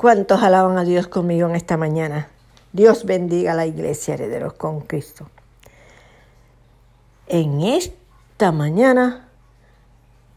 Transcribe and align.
¿Cuántos 0.00 0.42
alaban 0.42 0.78
a 0.78 0.84
Dios 0.84 1.08
conmigo 1.08 1.46
en 1.46 1.54
esta 1.54 1.76
mañana? 1.76 2.30
Dios 2.72 3.04
bendiga 3.04 3.52
a 3.52 3.54
la 3.54 3.66
iglesia 3.66 4.14
herederos 4.14 4.54
con 4.54 4.80
Cristo. 4.80 5.26
En 7.26 7.60
esta 7.60 8.50
mañana 8.50 9.28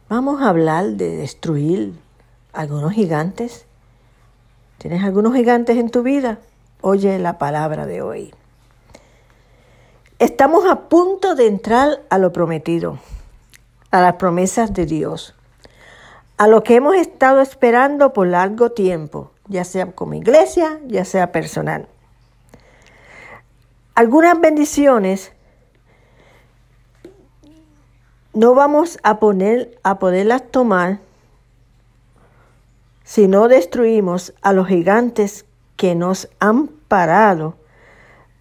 vamos 0.10 0.42
a 0.42 0.50
hablar 0.50 0.86
de 0.88 1.16
destruir 1.16 1.94
algunos 2.52 2.92
gigantes. 2.92 3.66
¿Tienes 4.80 5.02
algunos 5.02 5.34
gigantes 5.34 5.78
en 5.78 5.90
tu 5.90 6.04
vida? 6.04 6.40
Oye 6.82 7.18
la 7.18 7.38
palabra 7.38 7.86
de 7.86 8.02
hoy. 8.02 8.34
Estamos 10.20 10.66
a 10.70 10.90
punto 10.90 11.36
de 11.36 11.48
entrar 11.48 12.02
a 12.10 12.18
lo 12.18 12.34
prometido, 12.34 13.00
a 13.92 14.02
las 14.02 14.16
promesas 14.16 14.74
de 14.74 14.86
Dios, 14.86 15.36
a 16.36 16.48
lo 16.48 16.64
que 16.64 16.76
hemos 16.76 16.98
estado 16.98 17.40
esperando 17.40 18.12
por 18.12 18.28
largo 18.28 18.74
tiempo 18.74 19.33
ya 19.48 19.64
sea 19.64 19.92
como 19.92 20.14
iglesia, 20.14 20.80
ya 20.88 21.06
sea 21.06 21.32
personal. 21.32 21.88
Algunas 23.96 24.40
bendiciones 24.40 25.32
no 28.34 28.56
vamos 28.56 29.00
a, 29.04 29.20
poner, 29.20 29.78
a 29.84 30.00
poderlas 30.00 30.50
tomar 30.50 31.00
si 33.04 33.28
no 33.28 33.48
destruimos 33.48 34.34
a 34.42 34.54
los 34.54 34.68
gigantes 34.68 35.46
que 35.76 35.94
nos 35.94 36.30
han 36.40 36.68
parado 36.68 37.56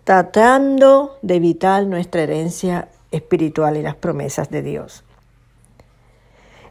tratando 0.04 1.18
de 1.22 1.36
evitar 1.36 1.86
nuestra 1.86 2.22
herencia 2.22 2.88
espiritual 3.10 3.76
y 3.76 3.82
las 3.82 3.94
promesas 3.94 4.50
de 4.50 4.62
Dios. 4.62 5.04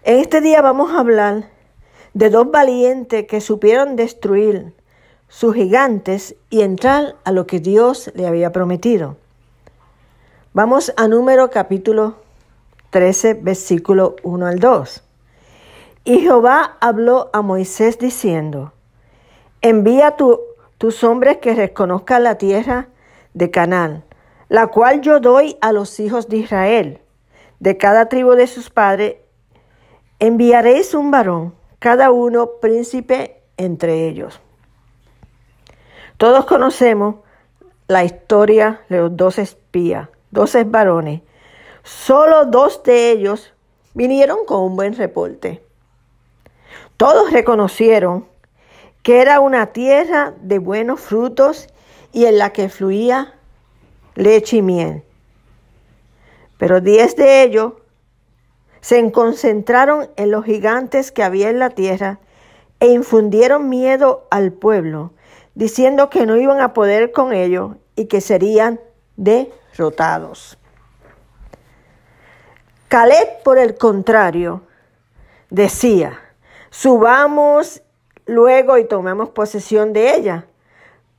En 0.03 0.19
este 0.19 0.41
día 0.41 0.61
vamos 0.61 0.91
a 0.91 0.99
hablar 0.99 1.50
de 2.13 2.29
dos 2.29 2.51
valientes 2.51 3.25
que 3.27 3.41
supieron 3.41 3.95
destruir 3.95 4.73
sus 5.27 5.55
gigantes 5.55 6.35
y 6.49 6.61
entrar 6.61 7.15
a 7.23 7.31
lo 7.31 7.47
que 7.47 7.59
Dios 7.59 8.11
le 8.15 8.27
había 8.27 8.51
prometido. 8.51 9.15
Vamos 10.53 10.93
a 10.97 11.07
número 11.07 11.49
capítulo 11.49 12.15
13, 12.89 13.35
versículo 13.35 14.17
1 14.23 14.45
al 14.45 14.59
2. 14.59 15.03
Y 16.03 16.19
Jehová 16.19 16.75
habló 16.81 17.29
a 17.31 17.41
Moisés 17.41 17.97
diciendo, 17.97 18.73
envía 19.61 20.17
tus 20.77 21.03
hombres 21.05 21.37
que 21.37 21.55
reconozcan 21.55 22.23
la 22.23 22.37
tierra 22.37 22.89
de 23.33 23.49
Canaán, 23.49 24.03
la 24.49 24.67
cual 24.67 24.99
yo 24.99 25.21
doy 25.21 25.57
a 25.61 25.71
los 25.71 25.97
hijos 26.01 26.27
de 26.27 26.37
Israel. 26.37 26.99
De 27.61 27.77
cada 27.77 28.09
tribu 28.09 28.31
de 28.31 28.47
sus 28.47 28.69
padres 28.69 29.15
enviaréis 30.19 30.93
un 30.93 31.11
varón 31.11 31.53
cada 31.81 32.11
uno 32.11 32.59
príncipe 32.61 33.41
entre 33.57 34.07
ellos. 34.07 34.39
Todos 36.17 36.45
conocemos 36.45 37.15
la 37.87 38.03
historia 38.03 38.81
de 38.87 38.99
los 38.99 39.17
dos 39.17 39.39
espías, 39.39 40.07
dos 40.29 40.55
varones. 40.67 41.23
Solo 41.81 42.45
dos 42.45 42.83
de 42.83 43.09
ellos 43.09 43.51
vinieron 43.95 44.45
con 44.45 44.61
un 44.61 44.75
buen 44.75 44.93
reporte. 44.93 45.63
Todos 46.97 47.31
reconocieron 47.31 48.27
que 49.01 49.19
era 49.19 49.39
una 49.39 49.73
tierra 49.73 50.35
de 50.39 50.59
buenos 50.59 50.99
frutos 50.99 51.67
y 52.13 52.25
en 52.25 52.37
la 52.37 52.53
que 52.53 52.69
fluía 52.69 53.33
leche 54.13 54.57
y 54.57 54.61
miel. 54.61 55.03
Pero 56.59 56.79
diez 56.79 57.15
de 57.15 57.41
ellos 57.41 57.73
se 58.81 59.11
concentraron 59.11 60.09
en 60.15 60.31
los 60.31 60.43
gigantes 60.43 61.11
que 61.11 61.23
había 61.23 61.49
en 61.49 61.59
la 61.59 61.69
tierra 61.69 62.19
e 62.79 62.87
infundieron 62.87 63.69
miedo 63.69 64.27
al 64.31 64.51
pueblo, 64.51 65.13
diciendo 65.53 66.09
que 66.09 66.25
no 66.25 66.35
iban 66.35 66.59
a 66.59 66.73
poder 66.73 67.11
con 67.11 67.31
ellos 67.31 67.75
y 67.95 68.05
que 68.05 68.21
serían 68.21 68.79
derrotados. 69.15 70.57
Caleb, 72.87 73.43
por 73.43 73.57
el 73.57 73.77
contrario, 73.77 74.63
decía, 75.49 76.19
subamos 76.71 77.83
luego 78.25 78.77
y 78.77 78.85
tomemos 78.85 79.29
posesión 79.29 79.93
de 79.93 80.15
ella, 80.15 80.47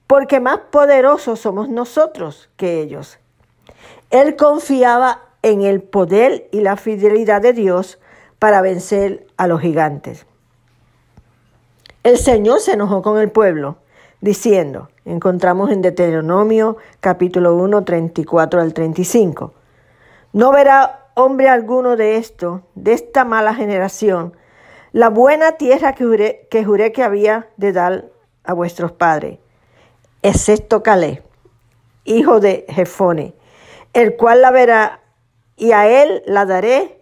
porque 0.06 0.40
más 0.40 0.58
poderosos 0.70 1.40
somos 1.40 1.68
nosotros 1.68 2.50
que 2.56 2.80
ellos. 2.80 3.18
Él 4.10 4.36
confiaba 4.36 5.31
en 5.42 5.62
el 5.62 5.82
poder 5.82 6.48
y 6.52 6.60
la 6.60 6.76
fidelidad 6.76 7.42
de 7.42 7.52
Dios 7.52 7.98
para 8.38 8.62
vencer 8.62 9.26
a 9.36 9.46
los 9.46 9.60
gigantes. 9.60 10.26
El 12.04 12.16
Señor 12.16 12.60
se 12.60 12.72
enojó 12.72 13.02
con 13.02 13.18
el 13.18 13.30
pueblo, 13.30 13.76
diciendo, 14.20 14.88
encontramos 15.04 15.70
en 15.70 15.82
Deuteronomio 15.82 16.76
capítulo 17.00 17.54
1, 17.56 17.84
34 17.84 18.60
al 18.60 18.74
35, 18.74 19.52
no 20.32 20.50
verá 20.50 21.06
hombre 21.14 21.48
alguno 21.48 21.96
de 21.96 22.16
esto, 22.16 22.62
de 22.74 22.92
esta 22.92 23.24
mala 23.24 23.54
generación, 23.54 24.36
la 24.92 25.10
buena 25.10 25.52
tierra 25.52 25.94
que 25.94 26.04
juré 26.04 26.48
que, 26.50 26.64
juré 26.64 26.92
que 26.92 27.02
había 27.02 27.48
de 27.56 27.72
dar 27.72 28.06
a 28.44 28.52
vuestros 28.52 28.92
padres, 28.92 29.38
excepto 30.22 30.82
Calé, 30.82 31.22
hijo 32.04 32.40
de 32.40 32.66
Jefone, 32.68 33.34
el 33.92 34.16
cual 34.16 34.42
la 34.42 34.50
verá 34.50 35.01
y 35.56 35.72
a 35.72 35.88
él 35.88 36.22
la 36.26 36.46
daré 36.46 37.00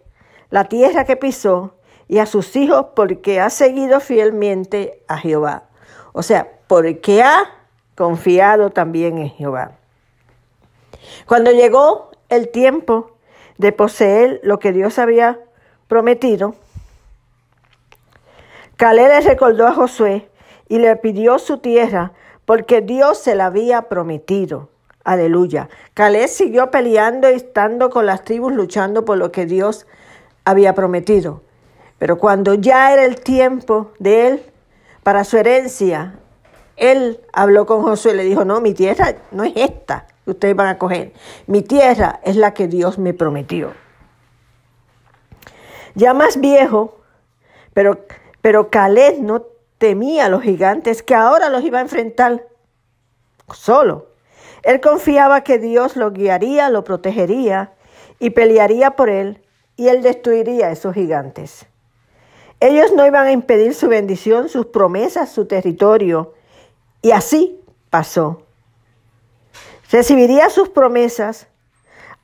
la 0.49 0.65
tierra 0.65 1.05
que 1.05 1.15
pisó 1.15 1.75
y 2.07 2.19
a 2.19 2.25
sus 2.25 2.55
hijos 2.55 2.87
porque 2.95 3.39
ha 3.39 3.49
seguido 3.49 3.99
fielmente 3.99 5.03
a 5.07 5.17
Jehová. 5.17 5.63
O 6.13 6.23
sea, 6.23 6.51
porque 6.67 7.23
ha 7.23 7.43
confiado 7.95 8.69
también 8.69 9.17
en 9.17 9.29
Jehová. 9.29 9.71
Cuando 11.25 11.51
llegó 11.51 12.11
el 12.29 12.49
tiempo 12.49 13.11
de 13.57 13.71
poseer 13.71 14.39
lo 14.43 14.59
que 14.59 14.73
Dios 14.73 14.99
había 14.99 15.39
prometido, 15.87 16.55
Caleb 18.75 19.09
le 19.09 19.21
recordó 19.21 19.67
a 19.67 19.73
Josué 19.73 20.29
y 20.67 20.79
le 20.79 20.95
pidió 20.95 21.37
su 21.37 21.59
tierra 21.59 22.13
porque 22.45 22.81
Dios 22.81 23.19
se 23.19 23.35
la 23.35 23.45
había 23.45 23.83
prometido. 23.83 24.69
Aleluya. 25.03 25.69
Caleb 25.93 26.27
siguió 26.27 26.69
peleando 26.69 27.29
y 27.29 27.33
estando 27.33 27.89
con 27.89 28.05
las 28.05 28.23
tribus 28.23 28.53
luchando 28.53 29.03
por 29.05 29.17
lo 29.17 29.31
que 29.31 29.45
Dios 29.45 29.87
había 30.45 30.75
prometido. 30.75 31.41
Pero 31.97 32.17
cuando 32.17 32.53
ya 32.53 32.93
era 32.93 33.05
el 33.05 33.19
tiempo 33.21 33.91
de 33.99 34.27
él 34.27 34.43
para 35.03 35.23
su 35.23 35.37
herencia, 35.37 36.15
él 36.75 37.19
habló 37.33 37.65
con 37.65 37.81
Josué 37.81 38.13
y 38.13 38.17
le 38.17 38.23
dijo, 38.23 38.45
no, 38.45 38.61
mi 38.61 38.73
tierra 38.73 39.15
no 39.31 39.43
es 39.43 39.53
esta 39.55 40.07
que 40.25 40.31
ustedes 40.31 40.55
van 40.55 40.67
a 40.67 40.77
coger. 40.77 41.13
Mi 41.47 41.61
tierra 41.61 42.19
es 42.23 42.35
la 42.35 42.53
que 42.53 42.67
Dios 42.67 42.97
me 42.97 43.13
prometió. 43.13 43.73
Ya 45.95 46.13
más 46.13 46.39
viejo, 46.39 46.99
pero, 47.73 48.05
pero 48.41 48.69
Caleb 48.69 49.19
no 49.19 49.45
temía 49.77 50.25
a 50.25 50.29
los 50.29 50.43
gigantes 50.43 51.03
que 51.03 51.15
ahora 51.15 51.49
los 51.49 51.63
iba 51.63 51.79
a 51.79 51.81
enfrentar 51.81 52.47
solo. 53.51 54.10
Él 54.63 54.79
confiaba 54.79 55.41
que 55.41 55.57
Dios 55.57 55.95
lo 55.95 56.11
guiaría, 56.11 56.69
lo 56.69 56.83
protegería 56.83 57.73
y 58.19 58.31
pelearía 58.31 58.91
por 58.91 59.09
él 59.09 59.41
y 59.75 59.87
él 59.87 60.03
destruiría 60.03 60.67
a 60.67 60.71
esos 60.71 60.93
gigantes. 60.93 61.65
Ellos 62.59 62.93
no 62.93 63.05
iban 63.05 63.25
a 63.25 63.31
impedir 63.31 63.73
su 63.73 63.87
bendición, 63.87 64.47
sus 64.47 64.67
promesas, 64.67 65.31
su 65.31 65.45
territorio. 65.45 66.35
Y 67.01 67.11
así 67.11 67.59
pasó. 67.89 68.43
Recibiría 69.91 70.51
sus 70.51 70.69
promesas, 70.69 71.47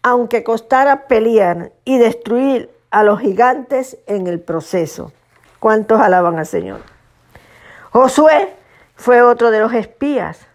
aunque 0.04 0.44
costara 0.44 1.08
pelear 1.08 1.72
y 1.86 1.98
destruir 1.98 2.70
a 2.92 3.04
los 3.04 3.20
gigantes 3.20 3.98
en 4.06 4.28
el 4.28 4.40
proceso. 4.40 5.12
¿Cuántos 5.60 6.00
alaban 6.00 6.38
al 6.38 6.46
Señor? 6.46 6.82
Josué 7.92 8.54
fue 8.96 9.24
otro 9.24 9.50
de 9.50 9.60
los 9.60 9.74
espías 9.74 10.46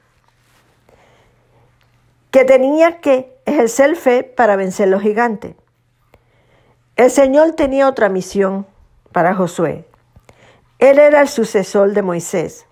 que 2.32 2.44
tenía 2.46 3.00
que 3.00 3.38
ejercer 3.44 3.94
fe 3.94 4.24
para 4.24 4.56
vencer 4.56 4.88
los 4.88 5.02
gigantes. 5.02 5.54
El 6.96 7.10
Señor 7.10 7.52
tenía 7.52 7.86
otra 7.86 8.08
misión 8.08 8.66
para 9.12 9.34
Josué. 9.34 9.84
Él 10.78 10.98
era 10.98 11.20
el 11.20 11.28
sucesor 11.28 11.92
de 11.92 12.02
Moisés. 12.02 12.66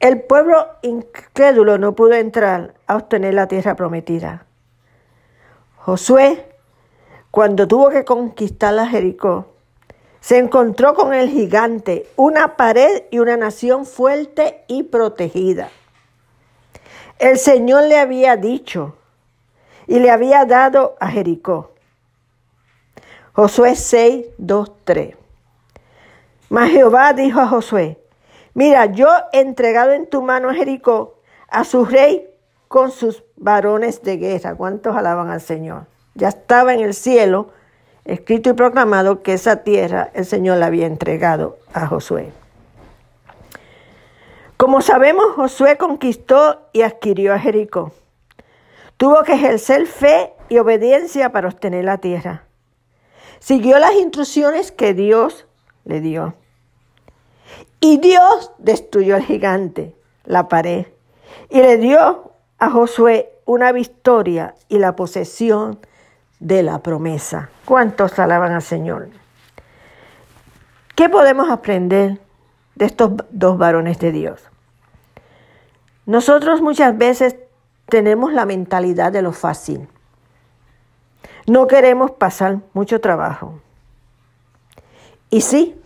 El 0.00 0.20
pueblo 0.22 0.66
incrédulo 0.82 1.78
no 1.78 1.94
pudo 1.94 2.14
entrar 2.14 2.74
a 2.86 2.96
obtener 2.96 3.34
la 3.34 3.48
tierra 3.48 3.76
prometida. 3.76 4.44
Josué, 5.76 6.48
cuando 7.30 7.68
tuvo 7.68 7.90
que 7.90 8.04
conquistar 8.04 8.74
la 8.74 8.88
Jericó, 8.88 9.54
se 10.20 10.38
encontró 10.38 10.94
con 10.94 11.14
el 11.14 11.30
gigante, 11.30 12.08
una 12.16 12.56
pared 12.56 13.04
y 13.12 13.20
una 13.20 13.36
nación 13.36 13.86
fuerte 13.86 14.64
y 14.66 14.82
protegida. 14.82 15.70
El 17.18 17.38
Señor 17.38 17.84
le 17.84 17.98
había 17.98 18.36
dicho 18.36 18.94
y 19.88 19.98
le 19.98 20.10
había 20.10 20.44
dado 20.44 20.96
a 21.00 21.08
Jericó. 21.08 21.72
Josué 23.32 23.74
6, 23.74 24.26
2, 24.38 24.72
3. 24.84 25.16
Mas 26.48 26.70
Jehová 26.70 27.12
dijo 27.12 27.40
a 27.40 27.48
Josué, 27.48 27.98
Mira, 28.54 28.86
yo 28.86 29.08
he 29.32 29.40
entregado 29.40 29.92
en 29.92 30.08
tu 30.08 30.22
mano 30.22 30.50
a 30.50 30.54
Jericó, 30.54 31.18
a 31.48 31.64
su 31.64 31.84
rey 31.84 32.28
con 32.68 32.90
sus 32.90 33.24
varones 33.36 34.02
de 34.02 34.16
guerra. 34.16 34.54
¿Cuántos 34.54 34.96
alaban 34.96 35.30
al 35.30 35.40
Señor? 35.40 35.86
Ya 36.14 36.28
estaba 36.28 36.74
en 36.74 36.80
el 36.80 36.94
cielo, 36.94 37.50
escrito 38.04 38.50
y 38.50 38.52
proclamado 38.54 39.22
que 39.22 39.32
esa 39.32 39.56
tierra 39.56 40.10
el 40.14 40.24
Señor 40.24 40.58
la 40.58 40.66
había 40.66 40.86
entregado 40.86 41.58
a 41.72 41.86
Josué. 41.86 42.32
Como 44.58 44.80
sabemos, 44.80 45.24
Josué 45.36 45.76
conquistó 45.76 46.68
y 46.72 46.82
adquirió 46.82 47.32
a 47.32 47.38
Jericó. 47.38 47.92
Tuvo 48.96 49.22
que 49.22 49.34
ejercer 49.34 49.86
fe 49.86 50.32
y 50.48 50.58
obediencia 50.58 51.30
para 51.30 51.46
obtener 51.46 51.84
la 51.84 51.98
tierra. 51.98 52.42
Siguió 53.38 53.78
las 53.78 53.94
instrucciones 53.94 54.72
que 54.72 54.94
Dios 54.94 55.46
le 55.84 56.00
dio. 56.00 56.34
Y 57.78 57.98
Dios 57.98 58.50
destruyó 58.58 59.14
al 59.14 59.22
gigante, 59.22 59.94
la 60.24 60.48
pared, 60.48 60.86
y 61.50 61.58
le 61.58 61.76
dio 61.76 62.32
a 62.58 62.68
Josué 62.68 63.30
una 63.44 63.70
victoria 63.70 64.56
y 64.68 64.78
la 64.78 64.96
posesión 64.96 65.78
de 66.40 66.64
la 66.64 66.80
promesa. 66.80 67.48
¿Cuántos 67.64 68.18
alaban 68.18 68.50
al 68.50 68.62
Señor? 68.62 69.10
¿Qué 70.96 71.08
podemos 71.08 71.48
aprender 71.48 72.18
de 72.78 72.86
estos 72.86 73.10
dos 73.30 73.58
varones 73.58 73.98
de 73.98 74.12
Dios? 74.12 74.40
Nosotros 76.06 76.62
muchas 76.62 76.96
veces 76.96 77.36
tenemos 77.88 78.32
la 78.32 78.46
mentalidad 78.46 79.12
de 79.12 79.20
lo 79.20 79.32
fácil. 79.32 79.88
No 81.46 81.66
queremos 81.66 82.12
pasar 82.12 82.60
mucho 82.72 83.00
trabajo. 83.00 83.60
Y 85.28 85.42
sí, 85.42 85.78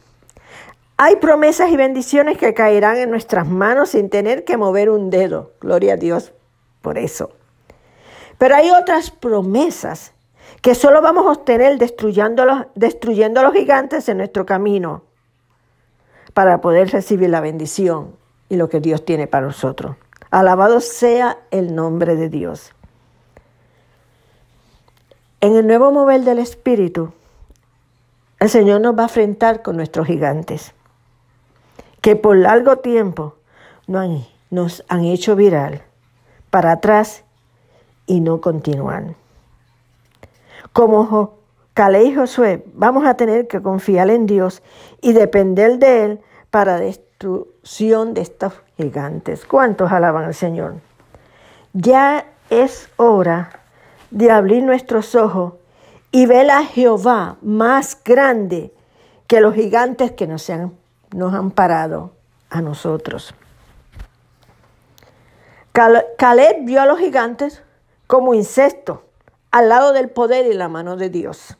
hay 0.96 1.16
promesas 1.16 1.70
y 1.70 1.76
bendiciones 1.76 2.38
que 2.38 2.54
caerán 2.54 2.98
en 2.98 3.10
nuestras 3.10 3.48
manos 3.48 3.90
sin 3.90 4.10
tener 4.10 4.44
que 4.44 4.56
mover 4.56 4.90
un 4.90 5.10
dedo. 5.10 5.52
Gloria 5.60 5.94
a 5.94 5.96
Dios 5.96 6.32
por 6.82 6.98
eso. 6.98 7.32
Pero 8.38 8.54
hay 8.54 8.70
otras 8.70 9.10
promesas 9.10 10.12
que 10.60 10.74
solo 10.74 11.00
vamos 11.00 11.26
a 11.26 11.30
obtener 11.30 11.78
destruyendo 11.78 12.44
los, 12.44 12.66
destruyendo 12.74 13.42
los 13.42 13.52
gigantes 13.52 14.08
en 14.08 14.18
nuestro 14.18 14.46
camino 14.46 15.04
para 16.34 16.60
poder 16.60 16.90
recibir 16.90 17.30
la 17.30 17.40
bendición 17.40 18.16
y 18.48 18.56
lo 18.56 18.68
que 18.68 18.80
Dios 18.80 19.04
tiene 19.04 19.26
para 19.26 19.46
nosotros. 19.46 19.96
Alabado 20.30 20.80
sea 20.80 21.38
el 21.50 21.74
nombre 21.74 22.16
de 22.16 22.28
Dios. 22.28 22.72
En 25.40 25.56
el 25.56 25.66
nuevo 25.66 25.90
mover 25.90 26.22
del 26.22 26.38
Espíritu, 26.38 27.12
el 28.38 28.48
Señor 28.48 28.80
nos 28.80 28.96
va 28.96 29.02
a 29.02 29.06
enfrentar 29.06 29.62
con 29.62 29.76
nuestros 29.76 30.06
gigantes, 30.06 30.72
que 32.00 32.16
por 32.16 32.36
largo 32.36 32.78
tiempo 32.78 33.36
nos 33.86 34.84
han 34.88 35.04
hecho 35.04 35.36
viral 35.36 35.82
para 36.50 36.72
atrás 36.72 37.24
y 38.06 38.20
no 38.20 38.40
continuar. 38.40 39.14
Como 40.72 41.34
Calé 41.74 42.04
y 42.04 42.14
Josué, 42.14 42.64
vamos 42.74 43.06
a 43.06 43.14
tener 43.14 43.48
que 43.48 43.62
confiar 43.62 44.10
en 44.10 44.26
Dios 44.26 44.62
y 45.00 45.14
depender 45.14 45.78
de 45.78 46.04
Él 46.04 46.20
para 46.50 46.78
destrucción 46.78 48.12
de 48.12 48.20
estos 48.20 48.52
gigantes. 48.76 49.46
¿Cuántos 49.46 49.90
alaban 49.90 50.24
al 50.24 50.34
Señor? 50.34 50.74
Ya 51.72 52.26
es 52.50 52.90
hora 52.96 53.60
de 54.10 54.30
abrir 54.30 54.62
nuestros 54.64 55.14
ojos 55.14 55.54
y 56.10 56.26
ver 56.26 56.50
a 56.50 56.62
Jehová 56.66 57.38
más 57.40 57.96
grande 58.04 58.74
que 59.26 59.40
los 59.40 59.54
gigantes 59.54 60.12
que 60.12 60.26
nos 60.26 60.50
han, 60.50 60.74
nos 61.14 61.32
han 61.32 61.52
parado 61.52 62.12
a 62.50 62.60
nosotros. 62.60 63.34
Caleb 65.72 66.64
vio 66.64 66.82
a 66.82 66.86
los 66.86 66.98
gigantes 66.98 67.62
como 68.06 68.34
insectos 68.34 68.98
al 69.50 69.70
lado 69.70 69.94
del 69.94 70.10
poder 70.10 70.44
y 70.44 70.52
la 70.52 70.68
mano 70.68 70.98
de 70.98 71.08
Dios. 71.08 71.56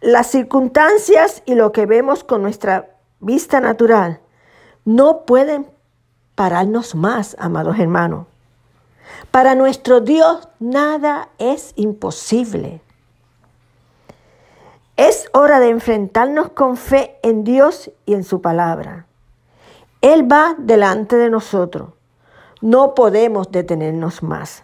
Las 0.00 0.26
circunstancias 0.28 1.42
y 1.46 1.54
lo 1.54 1.72
que 1.72 1.86
vemos 1.86 2.22
con 2.22 2.42
nuestra 2.42 2.90
vista 3.20 3.60
natural 3.60 4.20
no 4.84 5.24
pueden 5.24 5.66
pararnos 6.34 6.94
más, 6.94 7.34
amados 7.38 7.78
hermanos. 7.78 8.26
Para 9.30 9.54
nuestro 9.54 10.00
Dios 10.00 10.48
nada 10.58 11.30
es 11.38 11.72
imposible. 11.76 12.82
Es 14.96 15.28
hora 15.32 15.60
de 15.60 15.70
enfrentarnos 15.70 16.50
con 16.50 16.76
fe 16.76 17.18
en 17.22 17.44
Dios 17.44 17.90
y 18.04 18.14
en 18.14 18.24
su 18.24 18.40
palabra. 18.40 19.06
Él 20.02 20.30
va 20.30 20.54
delante 20.58 21.16
de 21.16 21.30
nosotros. 21.30 21.90
No 22.60 22.94
podemos 22.94 23.50
detenernos 23.50 24.22
más. 24.22 24.62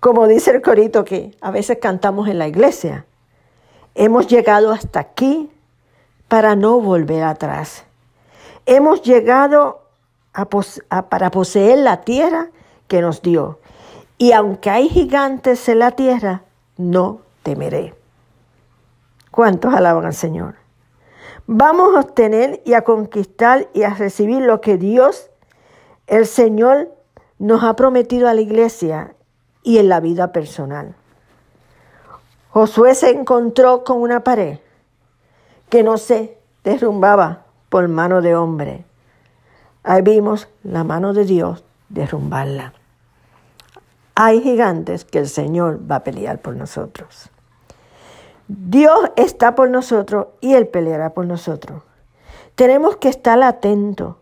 Como 0.00 0.26
dice 0.26 0.50
el 0.50 0.62
corito 0.62 1.04
que 1.04 1.36
a 1.40 1.50
veces 1.50 1.78
cantamos 1.80 2.28
en 2.28 2.38
la 2.38 2.48
iglesia, 2.48 3.06
hemos 3.96 4.28
llegado 4.28 4.72
hasta 4.72 5.00
aquí 5.00 5.50
para 6.28 6.54
no 6.54 6.80
volver 6.80 7.24
atrás. 7.24 7.84
Hemos 8.66 9.02
llegado 9.02 9.82
para 11.08 11.30
poseer 11.30 11.78
la 11.78 12.02
tierra 12.02 12.50
que 12.88 13.00
nos 13.00 13.22
dio. 13.22 13.58
Y 14.18 14.32
aunque 14.32 14.70
hay 14.70 14.88
gigantes 14.88 15.68
en 15.68 15.80
la 15.80 15.92
tierra, 15.92 16.42
no 16.76 17.20
temeré. 17.42 17.94
¿Cuántos 19.30 19.74
alaban 19.74 20.04
al 20.04 20.14
Señor? 20.14 20.56
Vamos 21.46 21.94
a 21.96 22.00
obtener 22.00 22.60
y 22.64 22.74
a 22.74 22.82
conquistar 22.82 23.68
y 23.72 23.84
a 23.84 23.94
recibir 23.94 24.42
lo 24.42 24.60
que 24.60 24.76
Dios, 24.78 25.30
el 26.06 26.26
Señor, 26.26 26.92
nos 27.38 27.62
ha 27.62 27.76
prometido 27.76 28.28
a 28.28 28.34
la 28.34 28.40
iglesia 28.40 29.14
y 29.62 29.78
en 29.78 29.88
la 29.88 30.00
vida 30.00 30.32
personal. 30.32 30.96
Josué 32.56 32.94
se 32.94 33.10
encontró 33.10 33.84
con 33.84 34.00
una 34.00 34.24
pared 34.24 34.60
que 35.68 35.82
no 35.82 35.98
se 35.98 36.38
derrumbaba 36.64 37.44
por 37.68 37.86
mano 37.88 38.22
de 38.22 38.34
hombre. 38.34 38.86
Ahí 39.82 40.00
vimos 40.00 40.48
la 40.62 40.82
mano 40.82 41.12
de 41.12 41.26
Dios 41.26 41.66
derrumbarla. 41.90 42.72
Hay 44.14 44.40
gigantes 44.40 45.04
que 45.04 45.18
el 45.18 45.28
Señor 45.28 45.80
va 45.90 45.96
a 45.96 46.02
pelear 46.02 46.40
por 46.40 46.56
nosotros. 46.56 47.28
Dios 48.48 49.10
está 49.16 49.54
por 49.54 49.68
nosotros 49.68 50.28
y 50.40 50.54
Él 50.54 50.66
peleará 50.66 51.12
por 51.12 51.26
nosotros. 51.26 51.82
Tenemos 52.54 52.96
que 52.96 53.10
estar 53.10 53.42
atentos, 53.42 54.16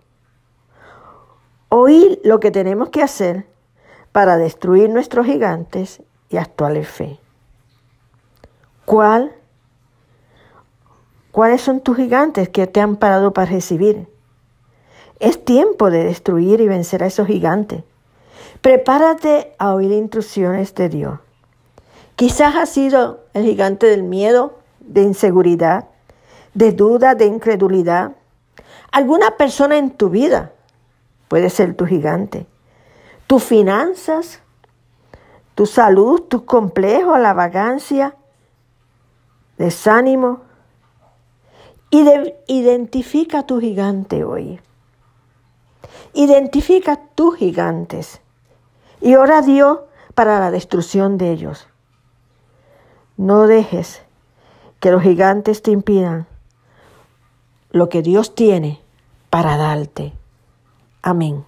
oír 1.69 2.21
lo 2.25 2.41
que 2.41 2.51
tenemos 2.51 2.89
que 2.89 3.01
hacer 3.01 3.47
para 4.11 4.37
destruir 4.39 4.91
nuestros 4.91 5.25
gigantes 5.25 6.03
y 6.31 6.37
actuar 6.39 6.77
en 6.77 6.85
fe. 6.85 7.24
¿Cuál? 8.85 9.33
¿Cuáles 11.33 11.63
son 11.63 11.81
tus 11.81 11.97
gigantes 11.97 12.49
que 12.49 12.67
te 12.67 12.81
han 12.81 12.97
parado 12.97 13.33
para 13.33 13.51
recibir? 13.51 14.09
Es 15.21 15.45
tiempo 15.45 15.91
de 15.91 16.05
destruir 16.05 16.61
y 16.61 16.69
vencer 16.69 17.03
a 17.03 17.07
esos 17.07 17.27
gigantes. 17.27 17.83
Prepárate 18.61 19.55
a 19.59 19.75
oír 19.75 19.91
instrucciones 19.93 20.75
de 20.75 20.89
Dios. 20.89 21.19
Quizás 22.17 22.57
ha 22.57 22.67
sido 22.67 23.25
el 23.33 23.45
gigante 23.45 23.87
del 23.87 24.05
miedo, 24.05 24.59
de 24.81 25.03
inseguridad, 25.03 25.89
de 26.53 26.73
duda, 26.73 27.15
de 27.15 27.27
incredulidad. 27.27 28.13
Alguna 28.93 29.33
persona 29.33 29.77
en 29.77 29.91
tu 29.91 30.11
vida 30.11 30.53
puede 31.29 31.51
ser 31.51 31.75
tu 31.75 31.87
gigante. 31.87 32.47
Tus 33.27 33.43
finanzas, 33.43 34.41
tu 35.55 35.67
salud, 35.67 36.23
tu 36.23 36.45
complejo, 36.45 37.19
la 37.19 37.33
vagancia, 37.33 38.15
desánimo. 39.59 40.43
Identifica 42.47 43.47
tu 43.47 43.61
gigante 43.61 44.25
hoy. 44.25 44.61
Identifica 46.13 47.01
tus 47.15 47.37
gigantes 47.37 48.21
y 49.01 49.17
ora 49.17 49.39
a 49.39 49.43
Dios 49.43 49.81
para 50.15 50.41
la 50.41 50.51
destrucción 50.51 51.19
de 51.19 51.33
ellos. 51.33 51.69
No 53.17 53.47
dejes 53.47 54.03
que 54.81 54.91
los 54.91 55.03
gigantes 55.03 55.63
te 55.63 55.71
impidan 55.71 56.27
lo 57.71 57.89
que 57.89 58.03
Dios 58.03 58.35
tiene 58.35 58.81
para 59.31 59.57
darte. 59.57 60.13
Amén. 61.03 61.45